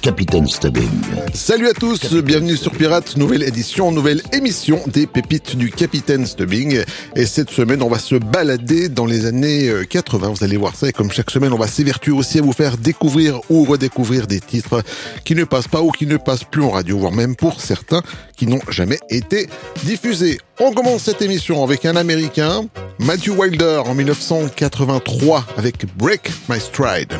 Capitaine 0.00 0.46
Stubbing. 0.46 0.88
Salut 1.34 1.68
à 1.68 1.72
tous, 1.72 2.14
bienvenue 2.14 2.56
sur 2.56 2.72
Pirates, 2.72 3.16
nouvelle 3.16 3.42
édition, 3.42 3.92
nouvelle 3.92 4.22
émission 4.32 4.80
des 4.86 5.06
pépites 5.06 5.56
du 5.56 5.70
Capitaine 5.70 6.26
Stubbing. 6.26 6.82
Et 7.16 7.26
cette 7.26 7.50
semaine, 7.50 7.82
on 7.82 7.88
va 7.88 7.98
se 7.98 8.14
balader 8.14 8.88
dans 8.88 9.06
les 9.06 9.26
années 9.26 9.70
80, 9.88 10.28
vous 10.28 10.44
allez 10.44 10.56
voir 10.56 10.74
ça. 10.74 10.88
Et 10.88 10.92
comme 10.92 11.10
chaque 11.10 11.30
semaine, 11.30 11.52
on 11.52 11.58
va 11.58 11.66
s'évertuer 11.66 12.12
aussi 12.12 12.38
à 12.38 12.42
vous 12.42 12.52
faire 12.52 12.78
découvrir 12.78 13.40
ou 13.50 13.64
redécouvrir 13.64 14.26
des 14.26 14.40
titres 14.40 14.82
qui 15.24 15.34
ne 15.34 15.44
passent 15.44 15.68
pas 15.68 15.82
ou 15.82 15.90
qui 15.90 16.06
ne 16.06 16.16
passent 16.16 16.44
plus 16.44 16.62
en 16.62 16.70
radio, 16.70 16.98
voire 16.98 17.12
même 17.12 17.36
pour 17.36 17.60
certains 17.60 18.02
qui 18.36 18.46
n'ont 18.46 18.60
jamais 18.68 18.98
été 19.10 19.48
diffusés. 19.84 20.38
On 20.60 20.72
commence 20.72 21.02
cette 21.02 21.22
émission 21.22 21.62
avec 21.64 21.84
un 21.84 21.96
Américain, 21.96 22.66
Matthew 22.98 23.30
Wilder 23.30 23.82
en 23.86 23.94
1983 23.94 25.44
avec 25.56 25.86
Break 25.96 26.30
My 26.48 26.60
Stride. 26.60 27.12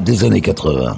Des 0.00 0.24
années 0.24 0.40
80. 0.40 0.94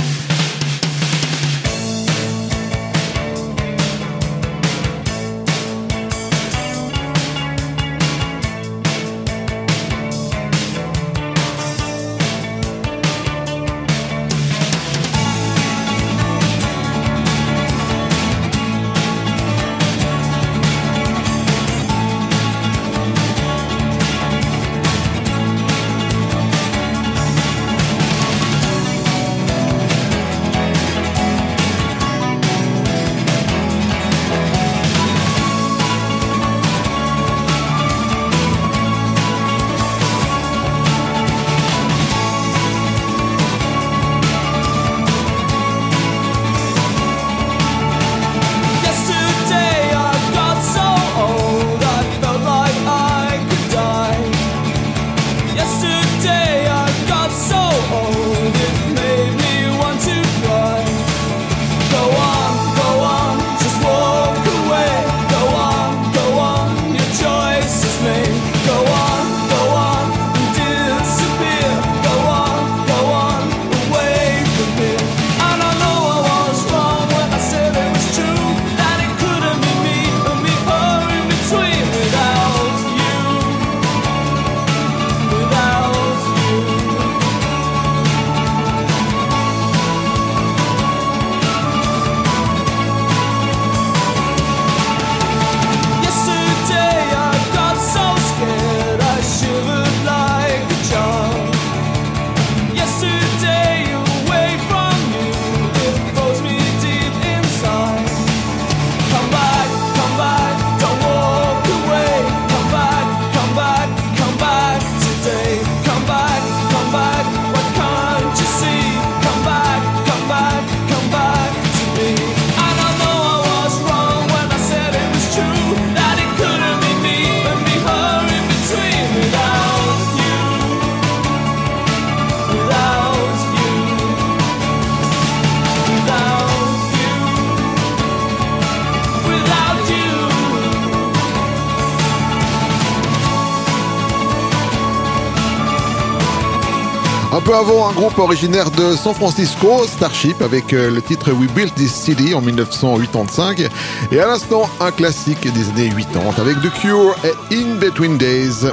Groupe 148.18 148.30
originaire 148.30 148.70
de 148.72 148.96
San 148.96 149.14
Francisco, 149.14 149.86
Starship, 149.86 150.42
avec 150.42 150.72
euh, 150.72 150.90
le 150.90 151.00
titre 151.00 151.30
We 151.32 151.48
Built 151.52 151.72
This 151.76 151.92
City 151.92 152.34
en 152.34 152.40
1985. 152.40 153.68
Et 154.10 154.18
à 154.18 154.26
l'instant, 154.26 154.68
un 154.80 154.90
classique 154.90 155.42
des 155.52 155.68
années 155.68 155.90
80 155.90 156.42
avec 156.42 156.56
The 156.60 156.70
Cure 156.80 157.14
et 157.22 157.54
In 157.54 157.76
Between 157.76 158.18
Days. 158.18 158.66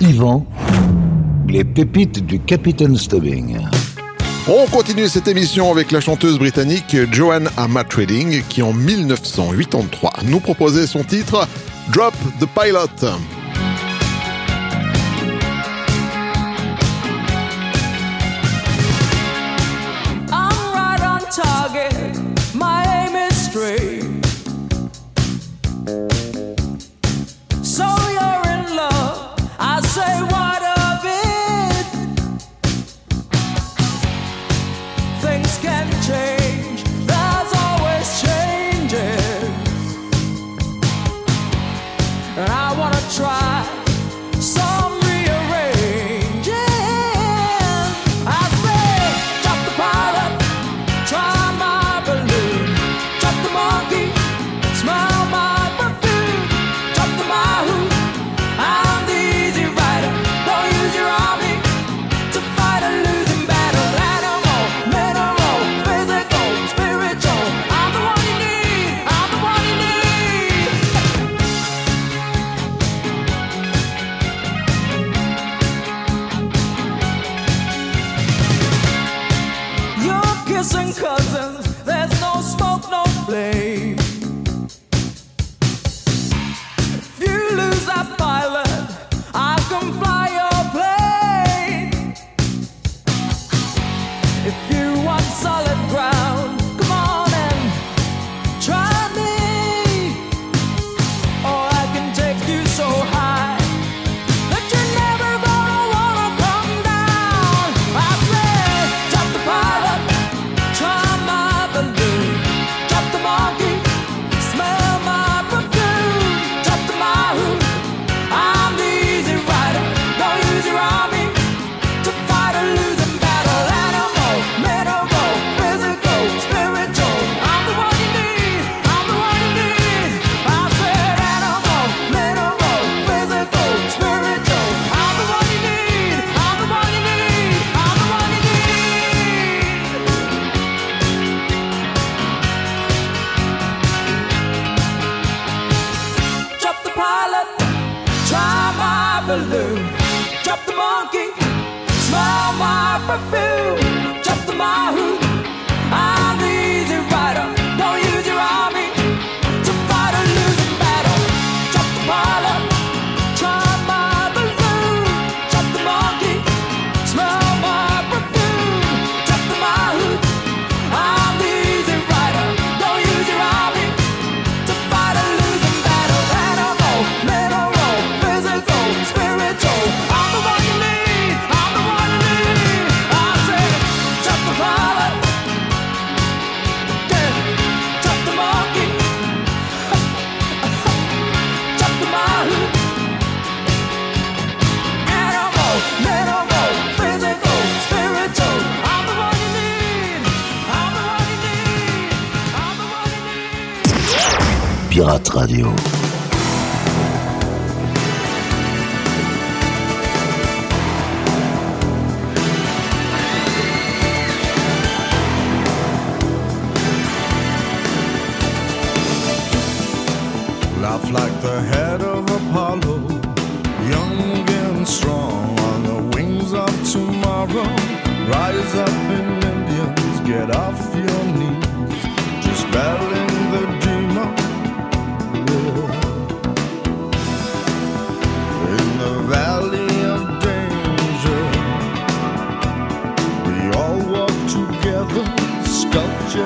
Yvan, 0.00 0.46
les 1.48 1.64
pépites 1.64 2.24
du 2.26 2.38
Capitaine 2.40 2.96
Stubbing. 2.96 3.58
On 4.46 4.66
continue 4.66 5.08
cette 5.08 5.28
émission 5.28 5.70
avec 5.70 5.90
la 5.90 6.00
chanteuse 6.00 6.38
britannique 6.38 6.96
Joanne 7.12 7.48
Amma 7.56 7.84
Trading 7.84 8.42
qui 8.48 8.62
en 8.62 8.74
1983 8.74 10.12
nous 10.24 10.40
proposait 10.40 10.86
son 10.86 11.02
titre 11.02 11.46
Drop 11.92 12.14
the 12.40 12.46
Pilot. 12.46 13.39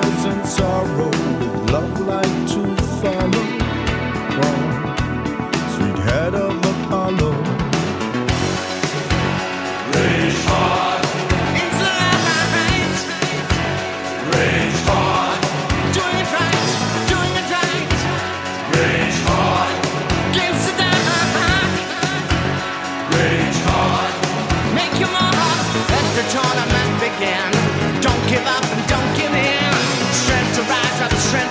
pleasures 0.01 0.25
and 0.25 0.45
sorrow 0.47 1.07
with 1.07 1.71
love 1.71 1.99
like 2.01 2.49
two 2.49 2.84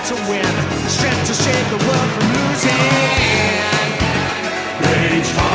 to 0.05 0.13
win, 0.29 0.45
strength 0.87 1.25
to 1.25 1.33
save 1.33 1.69
the 1.71 1.77
world 1.87 2.09
from 2.11 2.27
losing. 2.33 2.69
Rage 4.81 5.31
hard. 5.31 5.54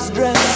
was 0.00 0.10
dressed 0.12 0.49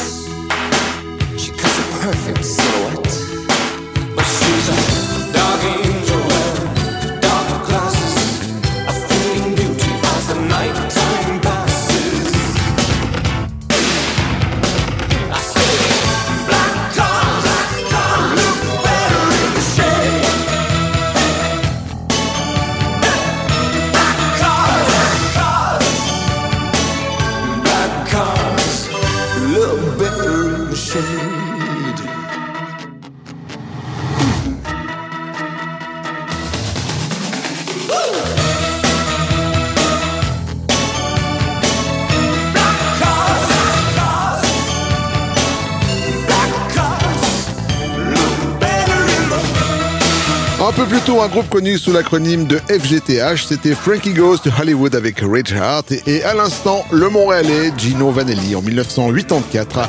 un 51.13 51.29
groupe 51.29 51.49
connu 51.49 51.79
sous 51.79 51.93
l'acronyme 51.93 52.47
de 52.47 52.57
FGTH, 52.57 53.47
c'était 53.47 53.75
Frankie 53.75 54.15
Goes 54.15 54.39
to 54.39 54.51
Hollywood 54.59 54.95
avec 54.95 55.21
Rage 55.21 55.53
Heart 55.53 55.93
et, 56.07 56.25
à 56.25 56.35
l'instant 56.35 56.85
le 56.91 57.09
Montréalais 57.09 57.73
Gino 57.77 58.11
Vanelli 58.11 58.57
en 58.57 58.63
1984 58.63 59.89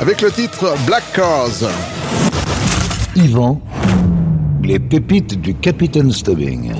avec 0.00 0.22
le 0.22 0.30
titre 0.30 0.74
Black 0.86 1.02
Cars. 1.12 1.68
Yvan, 3.16 3.60
les 4.62 4.78
pépites 4.78 5.40
du 5.40 5.54
Capitaine 5.54 6.12
Stubbing. 6.12 6.72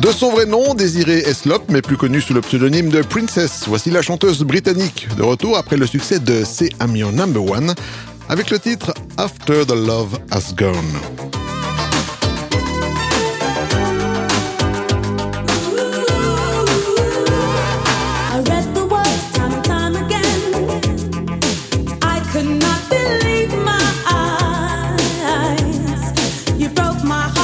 De 0.00 0.12
son 0.12 0.30
vrai 0.30 0.46
nom, 0.46 0.74
Désiré 0.74 1.18
Eslop, 1.18 1.64
mais 1.68 1.82
plus 1.82 1.96
connu 1.96 2.20
sous 2.20 2.32
le 2.32 2.40
pseudonyme 2.40 2.88
de 2.90 3.02
Princess, 3.02 3.64
voici 3.66 3.90
la 3.90 4.02
chanteuse 4.02 4.42
britannique 4.44 5.08
de 5.16 5.22
retour 5.22 5.58
après 5.58 5.76
le 5.76 5.86
succès 5.86 6.20
de 6.20 6.42
C'est 6.44 6.70
I'm 6.80 6.96
Your 6.96 7.12
Number 7.12 7.44
One 7.44 7.74
avec 8.28 8.50
le 8.50 8.58
titre 8.58 8.94
After 9.18 9.66
the 9.66 9.74
Love 9.74 10.18
Has 10.30 10.54
Gone. 10.56 11.29
You 27.10 27.39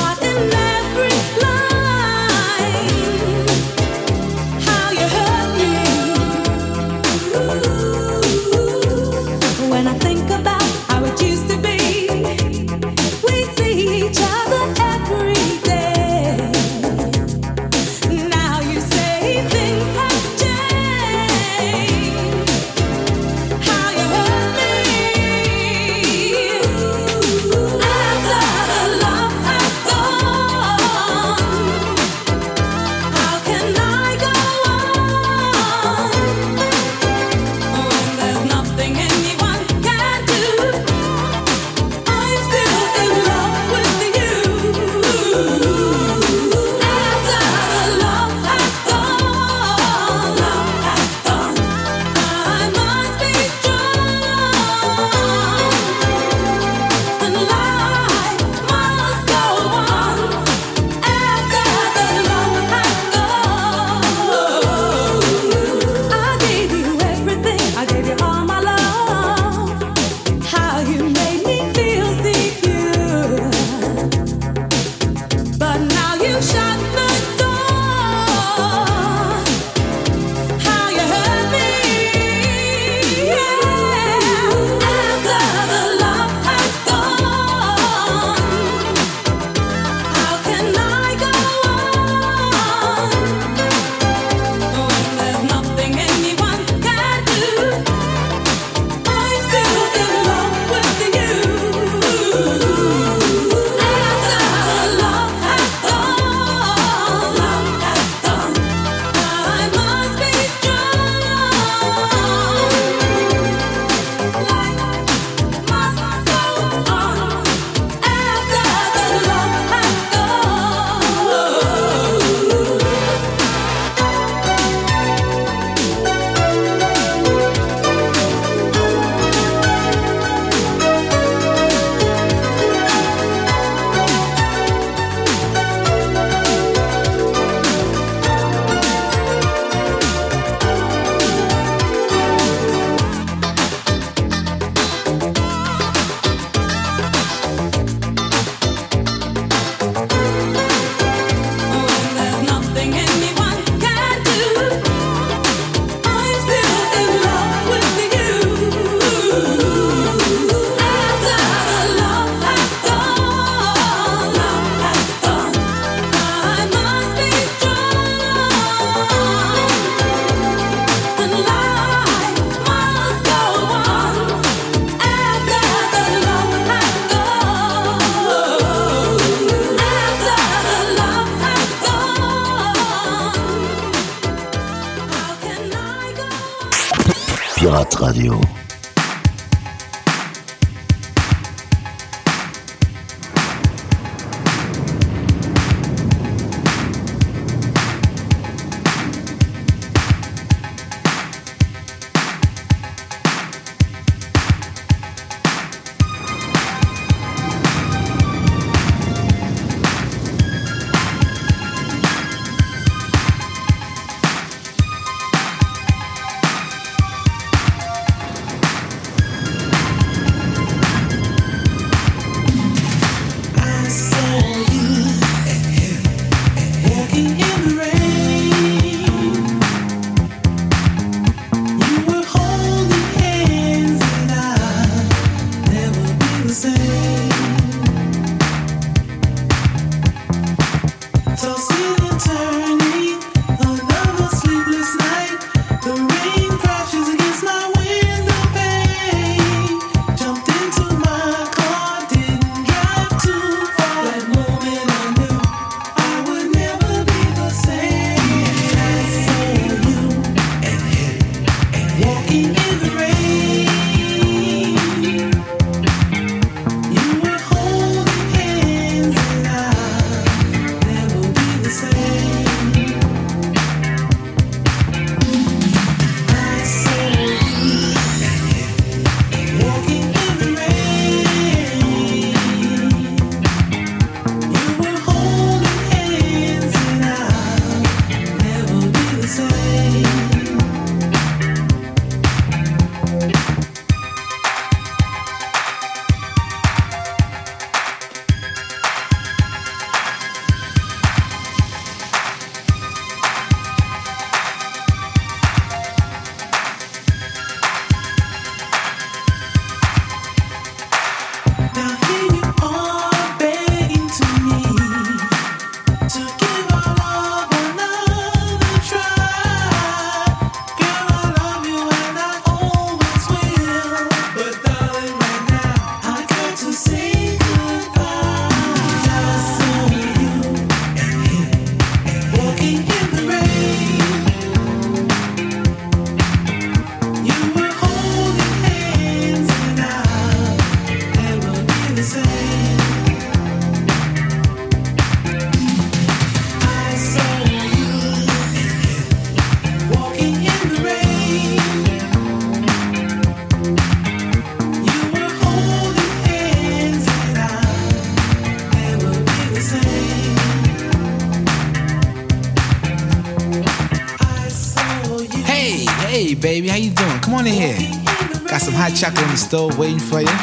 chocolate 368.97 369.25
on 369.25 369.31
the 369.31 369.37
stove 369.37 369.79
waiting 369.79 369.99
for 369.99 370.21
you. 370.21 370.37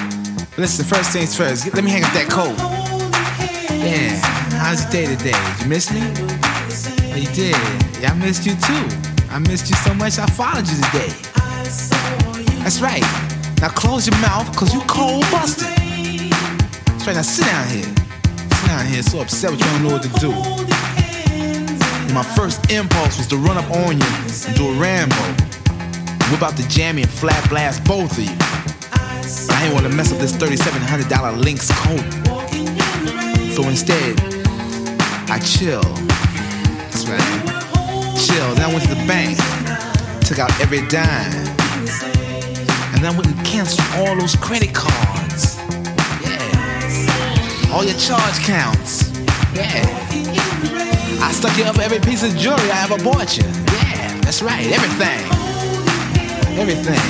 But 0.52 0.60
Listen, 0.60 0.86
first 0.86 1.10
things 1.12 1.36
first. 1.36 1.74
Let 1.74 1.84
me 1.84 1.90
hang 1.90 2.04
up 2.04 2.14
that 2.14 2.30
coat. 2.30 2.54
Yeah. 3.82 4.14
How's 4.62 4.84
your 4.84 4.92
day 4.92 5.06
today? 5.16 5.34
Did 5.34 5.64
you 5.64 5.70
miss 5.70 5.90
me? 5.90 6.02
Oh, 6.06 7.18
you 7.18 7.26
did. 7.34 7.58
Yeah, 8.00 8.12
I 8.12 8.16
missed 8.16 8.46
you 8.46 8.54
too. 8.54 8.86
I 9.32 9.40
missed 9.40 9.70
you 9.70 9.76
so 9.78 9.96
much 9.96 10.20
I 10.20 10.28
followed 10.28 10.68
you 10.70 10.76
today. 10.86 11.10
That's 12.62 12.80
right. 12.80 13.02
Now 13.60 13.70
close 13.70 14.06
your 14.06 14.18
mouth, 14.22 14.56
cause 14.56 14.72
you 14.72 14.82
cold 14.82 15.26
busted. 15.32 15.74
That's 15.74 17.08
right, 17.08 17.16
now 17.16 17.24
sit 17.24 17.46
down 17.46 17.68
here. 17.70 17.90
Sit 17.90 18.68
down 18.68 18.86
here, 18.86 19.02
so 19.02 19.22
upset 19.22 19.50
with 19.50 19.62
you 19.62 19.66
don't 19.66 19.84
know 19.84 19.94
what 19.98 20.04
to 20.04 20.14
do. 20.22 20.30
My 22.14 22.24
first 22.38 22.70
impulse 22.70 23.18
was 23.18 23.26
to 23.28 23.38
run 23.38 23.58
up 23.58 23.70
on 23.72 23.98
you 23.98 24.06
and 24.06 24.56
do 24.56 24.70
a 24.70 24.74
Rambo. 24.78 25.53
Whip 26.34 26.42
out 26.42 26.58
the 26.58 26.64
jammy 26.68 27.04
and 27.04 27.12
flat 27.12 27.48
blast 27.48 27.84
both 27.84 28.18
of 28.18 28.24
you. 28.24 28.36
I 29.54 29.66
ain't 29.66 29.74
wanna 29.76 29.90
mess 29.90 30.12
up 30.12 30.18
this 30.18 30.32
$3,700 30.32 31.38
Lynx 31.38 31.70
coat. 31.70 32.02
So 33.54 33.62
instead, 33.70 34.20
I 35.30 35.38
chill. 35.46 35.84
That's 36.90 37.06
right. 37.06 37.22
Chill. 38.18 38.56
Then 38.56 38.66
I 38.66 38.74
went 38.74 38.82
to 38.82 38.96
the 38.96 39.06
bank, 39.06 39.38
took 40.26 40.40
out 40.40 40.50
every 40.60 40.82
dime, 40.88 41.06
and 42.94 42.98
then 42.98 43.14
I 43.14 43.16
went 43.16 43.28
and 43.28 43.46
canceled 43.46 43.88
all 43.98 44.20
those 44.20 44.36
credit 44.36 44.74
cards. 44.74 45.60
Yeah. 46.26 47.70
All 47.72 47.84
your 47.86 48.00
charge 48.00 48.40
counts. 48.40 49.12
Yeah. 49.54 49.86
I 51.22 51.32
stuck 51.32 51.56
you 51.60 51.66
up 51.66 51.78
every 51.78 52.00
piece 52.00 52.24
of 52.24 52.36
jewelry 52.36 52.72
I 52.72 52.86
ever 52.86 52.98
bought 53.04 53.38
you. 53.38 53.44
Yeah, 53.46 54.20
that's 54.22 54.42
right. 54.42 54.66
Everything. 54.66 55.33
Everything. 56.56 57.02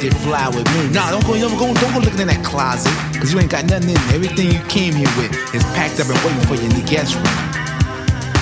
Did 0.00 0.16
fly 0.18 0.48
with 0.48 0.66
me. 0.74 0.90
Nah, 0.90 1.10
don't 1.12 1.24
go, 1.24 1.38
don't 1.38 1.56
go, 1.56 1.72
don't 1.72 1.94
go 1.94 2.00
looking 2.00 2.18
in 2.18 2.26
that 2.26 2.42
closet, 2.44 2.90
cause 3.14 3.32
you 3.32 3.38
ain't 3.38 3.50
got 3.50 3.64
nothing 3.70 3.90
in 3.90 3.94
there. 3.94 4.14
Everything 4.18 4.50
you 4.50 4.58
came 4.66 4.92
here 4.92 5.08
with 5.14 5.30
is 5.54 5.62
packed 5.78 6.02
up 6.02 6.10
and 6.10 6.18
waiting 6.26 6.42
for 6.50 6.58
you 6.58 6.66
in 6.66 6.74
the 6.74 6.82
guest 6.82 7.14
room. 7.14 7.30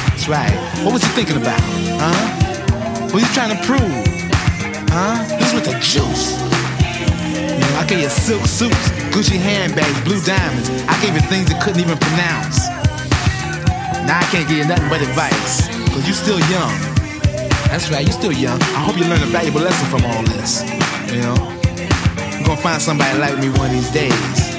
That's 0.08 0.24
right. 0.24 0.56
What 0.80 0.96
was 0.96 1.04
you 1.04 1.12
thinking 1.12 1.36
about? 1.36 1.60
Huh? 2.00 3.12
What 3.12 3.20
you 3.20 3.28
trying 3.36 3.52
to 3.52 3.60
prove? 3.68 3.84
Huh? 4.88 5.20
This 5.36 5.52
with 5.52 5.68
the 5.68 5.76
juice. 5.84 6.40
You 6.40 7.60
know, 7.60 7.72
I 7.76 7.84
gave 7.84 8.00
you 8.00 8.08
silk 8.08 8.48
suits, 8.48 8.88
Gucci 9.12 9.36
handbags, 9.36 10.00
blue 10.08 10.24
diamonds. 10.24 10.72
I 10.88 10.96
gave 11.04 11.12
you 11.12 11.20
things 11.28 11.52
you 11.52 11.60
couldn't 11.60 11.84
even 11.84 12.00
pronounce. 12.00 12.72
Now 14.08 14.18
I 14.18 14.26
can't 14.32 14.48
give 14.48 14.56
you 14.56 14.64
nothing 14.64 14.88
but 14.88 15.04
advice, 15.04 15.68
cause 15.92 16.08
you 16.08 16.16
still 16.16 16.40
young. 16.48 16.89
That's 17.70 17.88
right, 17.88 18.04
you're 18.04 18.12
still 18.12 18.33
young. 18.33 18.61
I 18.74 18.83
hope 18.83 18.98
you 18.98 19.06
learn 19.06 19.22
a 19.22 19.30
valuable 19.30 19.61
lesson 19.61 19.87
from 19.87 20.04
all 20.11 20.22
this. 20.24 20.66
You 21.06 21.22
know? 21.22 21.38
You're 22.35 22.42
gonna 22.42 22.61
find 22.61 22.83
somebody 22.83 23.16
like 23.16 23.38
me 23.38 23.48
one 23.50 23.70
of 23.70 23.78
these 23.78 23.90
days. 23.94 24.50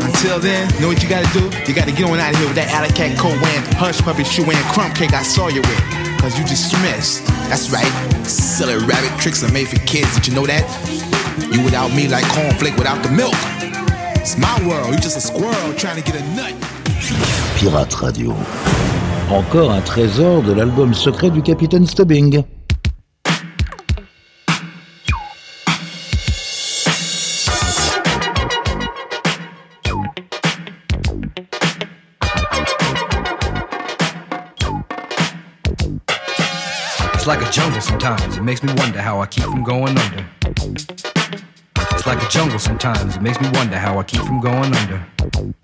Until 0.00 0.40
then, 0.40 0.64
know 0.80 0.88
what 0.88 1.02
you 1.02 1.08
gotta 1.08 1.28
do? 1.36 1.44
You 1.68 1.74
gotta 1.76 1.92
get 1.92 2.08
on 2.08 2.18
out 2.18 2.32
of 2.32 2.38
here 2.40 2.48
with 2.48 2.56
that 2.56 2.72
alley 2.72 2.88
cat 2.88 3.18
coat 3.18 3.36
hush 3.76 4.00
puppy 4.00 4.24
shoe 4.24 4.44
wearing, 4.48 4.64
crumb 4.72 4.92
cake 4.94 5.12
I 5.12 5.22
saw 5.22 5.48
you 5.48 5.60
with. 5.60 5.84
Cause 6.18 6.38
you 6.38 6.44
dismissed. 6.46 7.26
That's 7.52 7.68
right. 7.68 7.92
Silly 8.24 8.80
rabbit 8.86 9.12
tricks 9.20 9.44
are 9.44 9.52
made 9.52 9.68
for 9.68 9.76
kids. 9.84 10.14
Did 10.14 10.28
you 10.28 10.34
know 10.34 10.46
that? 10.46 10.64
You 11.52 11.62
without 11.62 11.92
me 11.92 12.08
like 12.08 12.24
cornflake 12.32 12.78
without 12.78 13.02
the 13.04 13.10
milk. 13.10 13.36
It's 14.24 14.38
my 14.38 14.56
world. 14.66 14.88
You 14.88 14.98
just 15.00 15.18
a 15.18 15.20
squirrel 15.20 15.74
trying 15.74 16.02
to 16.02 16.10
get 16.10 16.16
a 16.16 16.24
nut. 16.32 16.54
Pirate 17.60 17.92
Radio. 18.00 18.93
Encore 19.30 19.72
un 19.72 19.80
trésor 19.80 20.42
de 20.42 20.52
l'album 20.52 20.94
secret 20.94 21.30
du 21.30 21.42
Capitaine 21.42 21.86
Stubbing. 21.86 22.44
It's 37.14 37.26
like 37.26 37.40
a 37.40 37.50
jungle 37.50 37.80
sometimes. 37.80 38.36
It 38.36 38.42
makes 38.42 38.62
me 38.62 38.72
wonder 38.74 39.00
how 39.00 39.20
I 39.20 39.26
keep 39.26 39.44
from 39.44 39.64
going 39.64 39.96
under. 39.96 40.26
It's 41.92 42.06
like 42.06 42.22
a 42.22 42.28
jungle 42.28 42.58
sometimes. 42.58 43.16
It 43.16 43.22
makes 43.22 43.40
me 43.40 43.48
wonder 43.54 43.78
how 43.78 43.98
I 43.98 44.02
keep 44.02 44.20
from 44.20 44.40
going 44.40 44.74
under. 44.74 45.63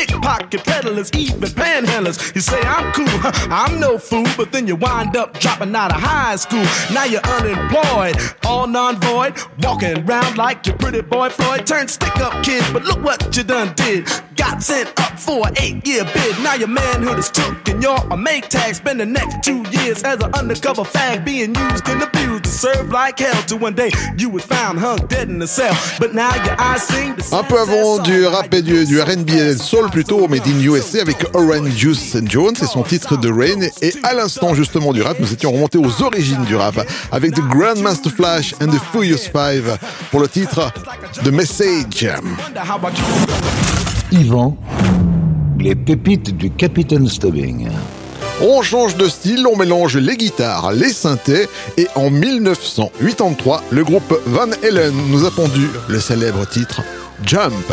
pickpocket 0.00 0.64
peddlers, 0.64 1.10
even 1.14 1.40
panhandlers. 1.40 2.34
You 2.34 2.40
say 2.40 2.60
I'm 2.62 2.92
cool, 2.92 3.06
I'm 3.52 3.78
no 3.80 3.98
fool, 3.98 4.26
but 4.36 4.52
then 4.52 4.66
you 4.66 4.76
wind 4.76 5.16
up 5.16 5.38
dropping 5.38 5.74
out 5.74 5.94
of 5.94 6.00
high 6.00 6.36
school. 6.36 6.64
Now 6.92 7.04
you're 7.04 7.24
unemployed, 7.24 8.16
all 8.44 8.66
non-void, 8.66 9.38
walking 9.62 9.98
around 10.04 10.38
like 10.38 10.66
your 10.66 10.76
pretty 10.76 11.02
boy 11.02 11.28
Floyd. 11.30 11.66
Turned 11.66 11.90
stick-up 11.90 12.42
kid, 12.42 12.64
but 12.72 12.84
look 12.84 13.02
what 13.02 13.36
you 13.36 13.42
done 13.42 13.72
did. 13.74 14.08
Got 14.36 14.62
sent 14.62 14.88
up 15.00 15.18
for 15.18 15.46
an 15.48 15.54
eight-year 15.58 16.04
bid. 16.04 16.38
Now 16.42 16.54
your 16.54 16.68
manhood 16.68 17.18
is 17.18 17.30
took 17.30 17.68
and 17.68 17.82
you're 17.82 18.04
a 18.10 18.16
make 18.16 18.48
tag. 18.48 18.74
Spend 18.74 19.00
the 19.00 19.06
next 19.06 19.44
two 19.44 19.62
years 19.70 20.02
as 20.02 20.22
an 20.22 20.32
undercover 20.34 20.82
fag, 20.82 21.24
being 21.24 21.54
used 21.54 21.88
and 21.88 22.02
abused 22.02 22.44
to 22.44 22.50
serve 22.50 22.90
like 22.90 23.18
hell. 23.18 23.42
To 23.48 23.56
one 23.56 23.74
day 23.74 23.90
you 24.16 24.30
was 24.30 24.44
found 24.44 24.78
hung 24.78 24.98
dead 25.08 25.28
in 25.28 25.42
a 25.42 25.46
cell, 25.46 25.76
but 25.98 26.14
now 26.14 26.34
your 26.44 26.58
eyes 26.58 26.82
sing 26.82 27.16
the 27.16 27.30
Un 27.32 27.44
peu 27.44 27.58
avant 27.58 27.98
du 28.02 28.26
rap 28.26 28.52
et 28.54 28.62
du, 28.62 28.84
du 28.84 29.00
R&B 29.00 29.30
et 29.30 29.54
soul 29.54 29.89
plus 29.90 30.04
tôt, 30.04 30.28
Made 30.28 30.46
in 30.46 30.60
USA 30.60 31.02
avec 31.02 31.16
Orange 31.34 31.70
Juice 31.76 32.16
Jones 32.24 32.54
et 32.62 32.66
son 32.66 32.82
titre 32.82 33.16
de 33.16 33.28
Rain. 33.28 33.68
Et 33.82 33.92
à 34.02 34.14
l'instant 34.14 34.54
justement 34.54 34.92
du 34.92 35.02
rap, 35.02 35.18
nous 35.18 35.32
étions 35.32 35.52
remontés 35.52 35.78
aux 35.78 36.02
origines 36.02 36.44
du 36.44 36.54
rap 36.54 36.80
avec 37.10 37.34
The 37.34 37.40
Grandmaster 37.40 38.12
Flash 38.12 38.54
and 38.60 38.68
The 38.68 38.80
Furious 38.92 39.28
Five 39.32 39.78
pour 40.10 40.20
le 40.20 40.28
titre 40.28 40.72
The 41.24 41.28
Message. 41.28 41.86
Jam. 41.90 42.36
Yvan, 44.12 44.56
les 45.58 45.74
pépites 45.74 46.36
du 46.36 46.50
Capitaine 46.50 47.08
Stubbing. 47.08 47.68
On 48.40 48.62
change 48.62 48.96
de 48.96 49.08
style, 49.08 49.46
on 49.46 49.56
mélange 49.56 49.96
les 49.96 50.16
guitares, 50.16 50.72
les 50.72 50.92
synthés, 50.92 51.48
et 51.76 51.88
en 51.94 52.10
1983, 52.10 53.62
le 53.70 53.84
groupe 53.84 54.18
Van 54.26 54.50
Halen 54.64 54.94
nous 55.08 55.26
a 55.26 55.30
pondu 55.30 55.68
le 55.88 56.00
célèbre 56.00 56.46
titre 56.46 56.82
Jump. 57.24 57.72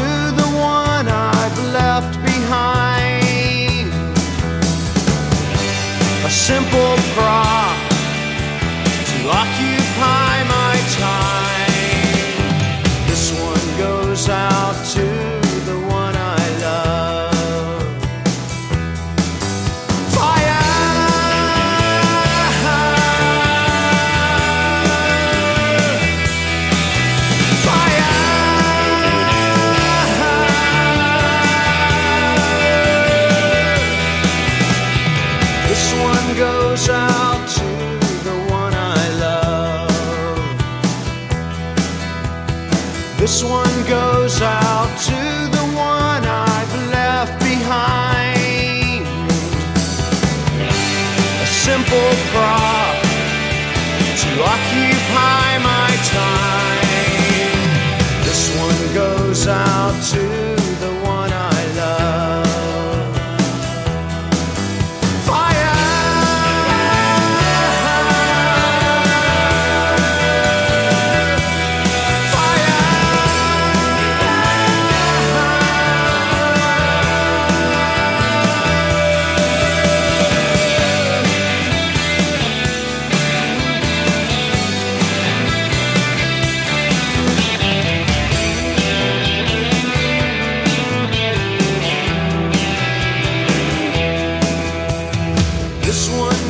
simple 6.51 6.95
prop 7.15 7.77
to 9.07 9.17
lock 9.25 9.51
you 9.61 9.70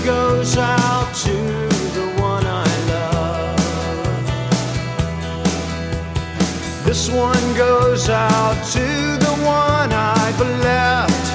goes 0.05 0.57
out 0.57 1.13
to 1.13 1.29
the 1.29 2.07
one 2.19 2.45
I 2.45 2.65
love. 2.89 3.59
This 6.85 7.09
one 7.09 7.53
goes 7.55 8.09
out 8.09 8.55
to 8.73 8.79
the 8.79 9.33
one 9.45 9.93
I've 9.93 10.39
left 10.39 11.25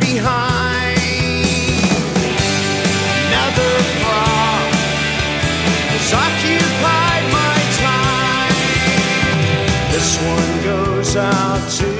behind. 0.00 0.98
Another 3.26 3.72
thought 4.00 4.72
has 5.92 6.12
occupied 6.26 7.24
my 7.38 7.56
time. 7.84 8.56
This 9.92 10.10
one 10.22 10.52
goes 10.64 11.16
out 11.16 11.70
to 11.78 11.99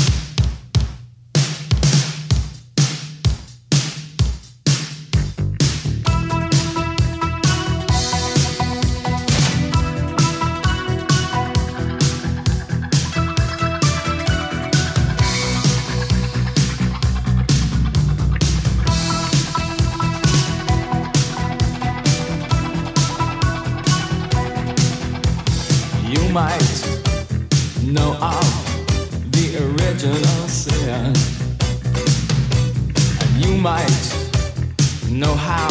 Know 35.21 35.35
how 35.35 35.67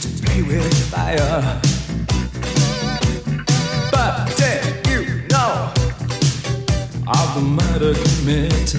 to 0.00 0.08
play 0.22 0.40
with 0.40 0.90
fire. 0.90 1.60
But 3.92 4.34
did 4.38 4.86
you 4.88 5.28
know 5.28 5.70
of 7.06 7.34
the 7.34 7.42
murder 7.42 7.92
committed 7.92 8.74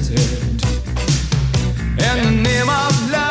in 2.00 2.24
the 2.24 2.32
name 2.42 2.70
of 2.70 3.12
love? 3.12 3.31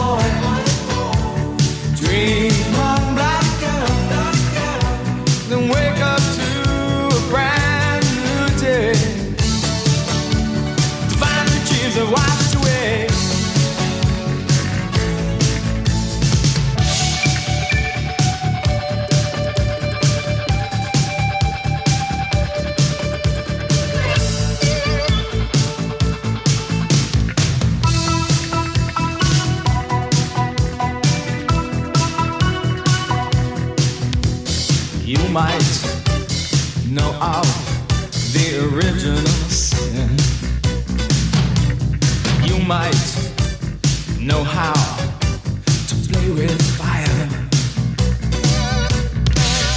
might 35.31 35.63
know 36.89 37.09
of 37.21 37.47
the 38.33 38.67
original 38.67 39.25
sin. 39.47 40.09
You 42.43 42.59
might 42.65 42.91
know 44.19 44.43
how 44.43 44.73
to 45.87 45.95
play 46.09 46.31
with 46.31 46.61
fire. 46.77 47.27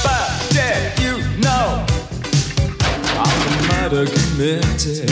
But 0.03 0.29
did 0.51 0.99
you 0.99 1.19
know 1.39 1.87
of 3.23 3.35
the 3.45 3.59
murder 3.71 4.07
committed 4.11 5.09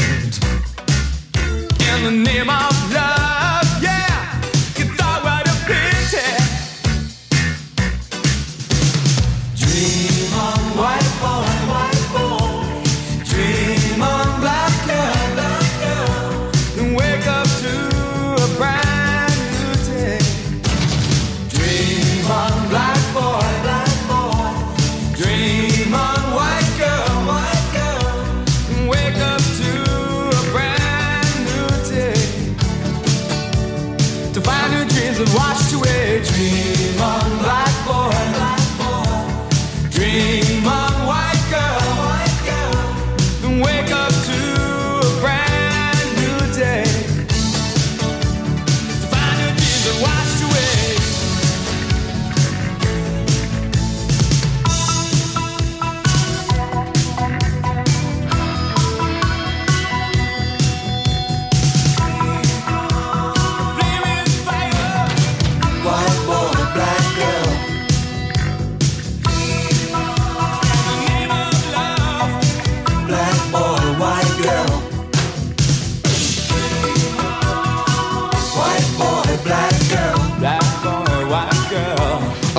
in 1.88 2.02
the 2.02 2.10
name 2.10 2.50
of 2.50 2.92
love? 2.92 3.31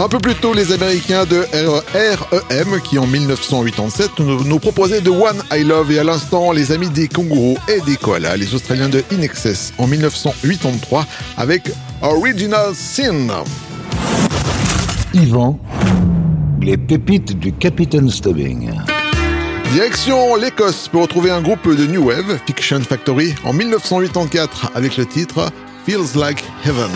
Un 0.04 0.10
peu 0.10 0.18
plus 0.18 0.36
tôt, 0.36 0.54
les 0.54 0.74
Américains 0.74 1.24
de 1.24 1.46
REM, 1.54 2.82
qui 2.82 3.00
en 3.00 3.08
1987 3.08 4.20
nous 4.20 4.60
proposaient 4.60 5.00
de 5.00 5.10
One 5.10 5.42
I 5.50 5.64
Love, 5.64 5.94
et 5.94 6.00
à 6.00 6.04
l'instant, 6.04 6.52
les 6.52 6.74
amis 6.74 6.90
des 6.90 7.08
kangourous 7.08 7.58
et 7.70 7.80
des 7.80 7.96
koalas, 7.96 8.36
les 8.36 8.54
Australiens 8.54 8.90
de 8.90 9.02
Inexcess 9.12 9.72
en 9.78 9.88
1983, 9.88 11.06
avec 11.38 11.72
Original 12.02 12.76
Sin. 12.76 13.30
Yvan, 15.14 15.58
les 16.62 16.76
pépites 16.76 17.40
du 17.40 17.54
Capitaine 17.54 18.10
Stubbing. 18.10 18.72
Direction 19.72 20.36
l'Écosse 20.36 20.90
pour 20.92 21.04
retrouver 21.04 21.32
un 21.32 21.42
groupe 21.42 21.74
de 21.74 21.88
New 21.88 22.10
Wave, 22.10 22.40
Fiction 22.46 22.82
Factory, 22.82 23.36
en 23.46 23.54
1984, 23.54 24.72
avec 24.76 24.98
le 24.98 25.06
titre 25.06 25.50
Feels 25.86 26.20
Like 26.20 26.44
Heaven. 26.66 26.92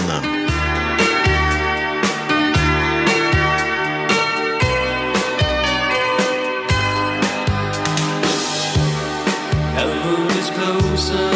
so 10.98 11.27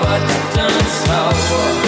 but 0.00 0.20
done 0.54 0.86
so. 0.86 1.87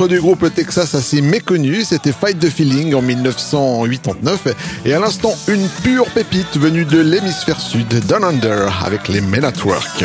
Titre 0.00 0.14
du 0.14 0.20
groupe 0.20 0.54
Texas 0.54 0.94
assez 0.94 1.20
méconnu, 1.20 1.84
c'était 1.84 2.12
Fight 2.12 2.38
the 2.38 2.48
Feeling 2.48 2.94
en 2.94 3.02
1989. 3.02 4.46
Et 4.86 4.94
à 4.94 4.98
l'instant, 4.98 5.34
une 5.46 5.68
pure 5.82 6.06
pépite 6.06 6.56
venue 6.56 6.86
de 6.86 7.00
l'hémisphère 7.00 7.60
sud, 7.60 7.86
Down 8.06 8.24
Under, 8.24 8.82
avec 8.82 9.08
les 9.08 9.20
Men 9.20 9.44
at 9.44 9.62
Work. 9.62 10.04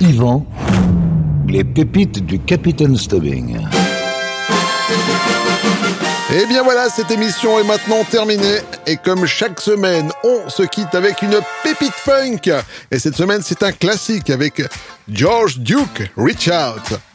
Yvan. 0.00 0.46
Les 1.48 1.64
pépites 1.64 2.24
du 2.24 2.38
Capitaine 2.38 2.96
Stubbing. 2.96 3.58
Et 6.32 6.46
bien 6.46 6.62
voilà, 6.62 6.88
cette 6.90 7.10
émission 7.10 7.58
est 7.58 7.64
maintenant 7.64 8.04
terminée. 8.08 8.58
Et 8.86 8.96
comme 8.96 9.26
chaque 9.26 9.60
semaine, 9.60 10.12
on 10.22 10.48
se 10.48 10.62
quitte 10.62 10.94
avec 10.94 11.20
une 11.22 11.40
pépite 11.64 11.94
funk. 11.94 12.62
Et 12.92 12.98
cette 13.00 13.16
semaine, 13.16 13.40
c'est 13.42 13.64
un 13.64 13.72
classique 13.72 14.30
avec 14.30 14.62
George 15.08 15.58
Duke, 15.58 16.12
Reach 16.16 16.48
Out. 16.48 17.00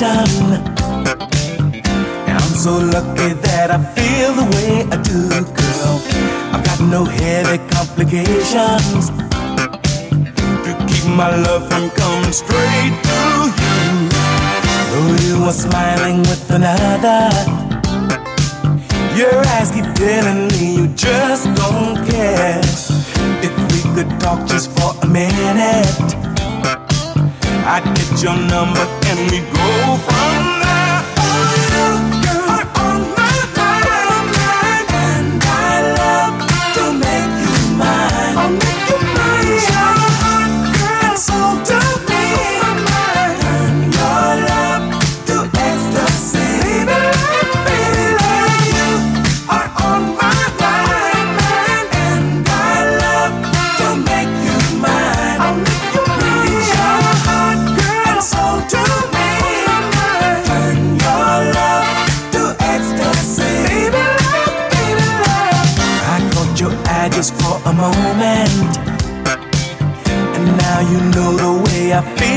I'm 0.00 0.40
so 2.56 2.78
lucky 2.78 3.34
that 3.44 3.68
I 3.70 3.76
feel 3.92 4.32
the 4.32 4.44
way 4.56 4.88
I 4.90 4.96
do, 5.04 5.28
girl. 5.28 6.00
I've 6.54 6.64
got 6.64 6.80
no 6.80 7.04
heavy 7.04 7.58
complications 7.68 9.10
to 10.64 10.72
keep 10.88 11.04
my 11.14 11.36
love 11.44 11.68
from 11.68 11.90
coming 11.90 12.32
straight 12.32 12.94
to 13.04 13.52
you. 13.60 14.08
Though 14.88 15.12
you 15.28 15.44
are 15.44 15.52
smiling 15.52 16.20
with 16.20 16.50
another, 16.50 17.28
your 19.14 19.36
eyes 19.54 19.70
keep 19.72 19.92
telling 19.94 20.48
me 20.48 20.76
you 20.76 20.88
just 20.94 21.44
don't 21.54 21.96
care. 22.08 22.60
If 23.44 23.52
we 23.70 23.82
could 23.94 24.18
talk 24.20 24.48
just 24.48 24.70
for 24.70 24.96
a 25.02 25.06
minute. 25.06 26.31
I'd 27.74 27.84
get 27.96 28.22
your 28.22 28.36
number 28.36 28.84
and 29.08 29.30
we 29.30 29.40
go 29.40 29.96
from 29.96 30.51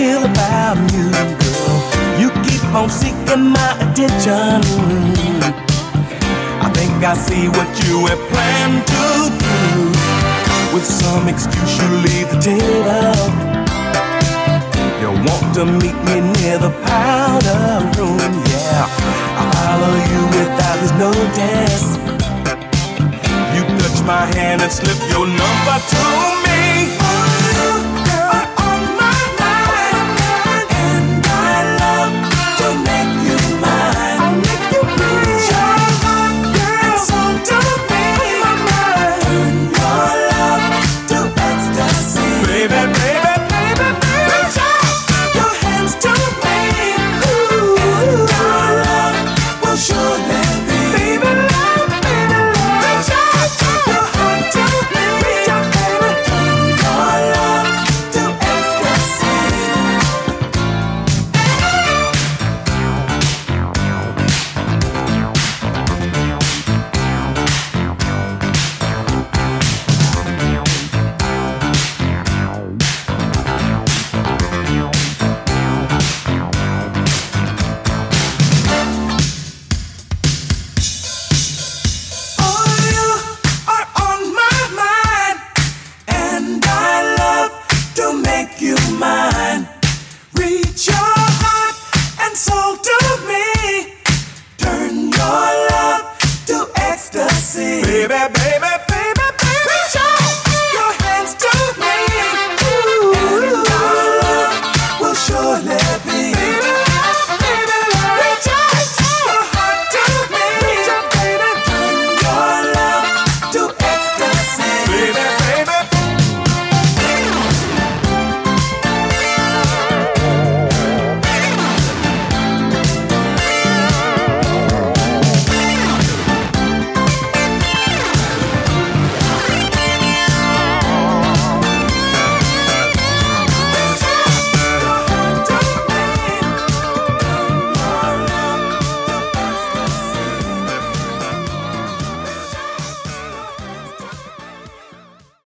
feel 0.06 0.24
about 0.24 0.78
you, 0.94 1.10
girl. 1.42 1.78
You 2.22 2.30
keep 2.46 2.64
on 2.80 2.90
seeking 2.90 3.46
my 3.58 3.72
attention. 3.84 4.62
I 6.66 6.70
think 6.78 6.94
I 7.12 7.14
see 7.28 7.48
what 7.58 7.70
you 7.84 8.06
have 8.10 8.22
planned 8.32 8.82
to 8.94 9.06
do. 9.46 9.56
With 10.74 10.86
some 10.86 11.28
excuse, 11.28 11.74
you 11.82 11.90
leave 12.06 12.28
the 12.34 12.40
table. 12.52 13.18
You 15.02 15.10
want 15.28 15.48
to 15.58 15.64
meet 15.82 15.98
me 16.08 16.18
near 16.38 16.58
the 16.66 16.74
powder 16.90 17.64
room, 17.98 18.34
yeah. 18.52 19.42
I 19.42 19.44
follow 19.58 19.96
you 20.12 20.22
without 20.36 20.78
his 20.84 20.94
notice. 21.06 21.88
You 23.56 23.62
touch 23.80 24.00
my 24.14 24.26
hand 24.38 24.62
and 24.62 24.72
slip 24.72 25.00
your 25.10 25.26